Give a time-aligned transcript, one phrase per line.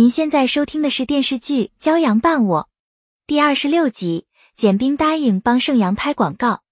[0.00, 2.62] 您现在收听的是电视剧《骄阳伴我》
[3.26, 4.24] 第二十六集。
[4.56, 6.62] 简冰答应帮盛阳拍广告。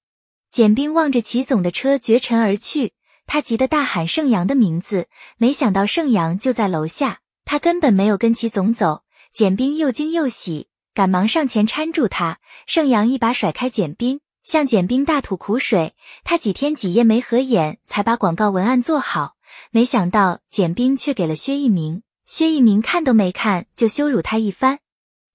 [0.51, 2.95] 简冰望着齐总的车绝尘而去，
[3.27, 9.03] 他急得大喊盛阳的名字，没想到盛阳就在楼下，他根本没有跟齐总走。
[9.31, 12.39] 简冰又惊又喜，赶忙上前搀住他。
[12.67, 15.95] 盛阳一把甩开简冰，向简冰大吐苦水。
[16.25, 19.35] 他几天几夜没合眼，才把广告文案做好，
[19.71, 22.03] 没想到简冰却给了薛一鸣。
[22.29, 24.81] 薛一鸣看都没看就羞辱他一番，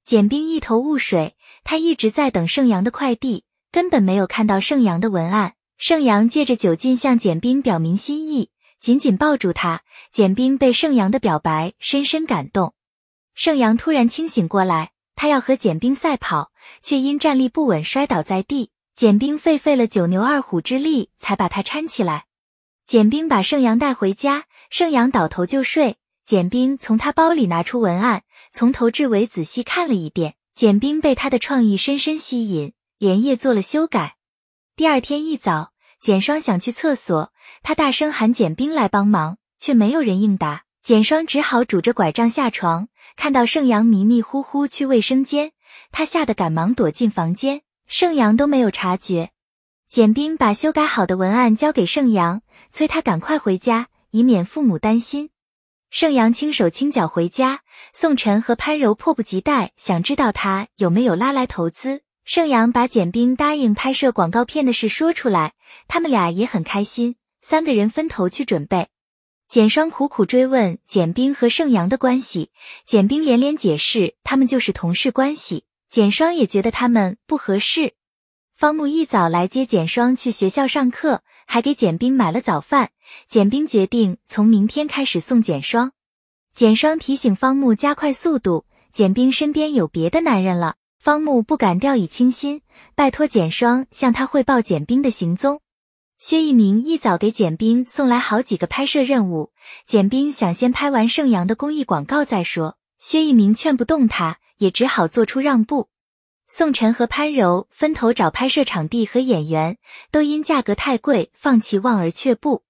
[0.06, 5.56] 简冰一头雾水，他一直在等盛阳的快递，根本没有看到盛阳的文案。
[5.80, 9.82] 盛阳借着酒劲向简冰表明心意，紧紧抱住他。
[10.12, 12.76] 简冰被盛阳的表白深深感动。
[13.34, 16.52] 盛阳突然清醒过来，他要和简冰赛跑，
[16.84, 18.70] 却因站立不稳摔倒在地。
[18.96, 22.26] 简冰费费了九牛二虎之力才把他搀起来。
[22.86, 25.98] 简冰把盛阳带回家，盛阳倒头就睡。
[26.26, 30.36] 简冰从他包里拿出文案，从头至尾仔细看了一遍。
[30.54, 34.16] 简冰被他的创意深深吸引，连夜做了修改。
[34.76, 40.64] 第二天一早，简双想去厕所，他大声喊简冰来帮忙，却没有人应答。
[40.82, 42.88] 简双只好拄着拐杖下床，
[43.18, 45.52] 看到盛阳迷迷糊糊去卫生间，
[45.92, 49.32] 他吓得赶忙躲进房间，盛阳都没有察觉。
[49.90, 55.32] 简冰把修改好的文案交给盛阳，催他赶快回家，以免父母担心。
[55.94, 57.62] 盛阳轻手轻脚回家，
[57.94, 62.02] 宋晨和潘柔迫不及待想知道他有没有拉来投资。
[62.26, 65.54] 盛阳把简冰答应拍摄广告片的事说出来，
[65.88, 68.88] 他们俩也很开心，三个人分头去准备。
[69.48, 72.50] 简双苦苦追问简冰和盛阳的关系，
[72.88, 75.66] 简冰连连解释他们就是同事关系。
[75.88, 77.94] 简双也觉得他们不合适。
[78.64, 82.92] 方木一早来接简双去学校上课，还给简冰买了早饭。
[83.28, 85.92] 简冰决定从明天开始送简双。
[86.54, 90.76] 简双提醒方木加快速度，简冰身边有别的男人了。
[90.98, 92.62] 方木不敢掉以轻心，
[92.96, 95.60] 拜托简双向他汇报简冰的行踪。
[96.18, 99.52] 薛一鸣一早给简冰送来好几个拍摄任务，
[99.86, 102.78] 简冰想先拍完盛阳的公益广告再说。
[102.98, 105.90] 薛一鸣劝不动他，也只好做出让步。
[106.56, 109.80] 宋晨和潘柔分头找拍摄场地和演员，
[110.12, 112.62] 都因价格太贵放弃望而却步。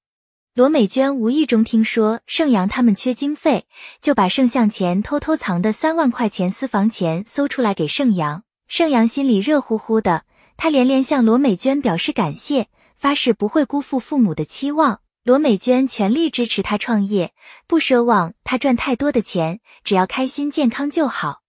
[0.56, 3.66] 罗美娟无意中听说盛阳他们缺经费，
[4.00, 8.44] 就把圣像前偷偷藏的三万块钱私房钱搜出来给盛阳。
[8.70, 10.24] 盛阳心里热乎乎的，
[10.56, 15.02] 他连连向罗美娟表示感谢，发誓不会辜负父母的期望。
[15.26, 17.34] 罗美娟全力支持他创业，
[17.68, 21.43] 不奢望他赚太多的钱，只要开心健康就好。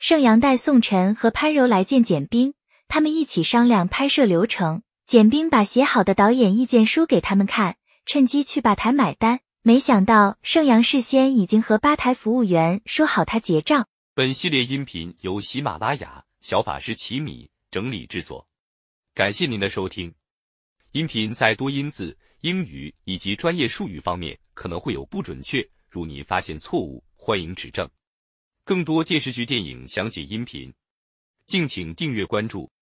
[0.00, 2.54] 盛阳带宋晨和潘柔来见简冰，
[2.88, 4.82] 他们一起商量拍摄流程。
[5.04, 7.76] 简冰把写好的导演意见书给他们看。
[8.06, 13.86] 趁机去吧台买单，没想到盛阳事先已经和吧台服务员说好他结账。
[14.14, 18.48] 本系列音频由喜马拉雅小法师奇米整理制作，
[19.14, 20.10] 感谢您的收听。
[20.92, 27.86] 音频在多音字、英语以及专业术语方面可能会有不准确，如您发现错误，欢迎指正。
[28.70, 30.72] 更多电视剧、电影详解音频，
[31.44, 32.70] 敬请订阅关注。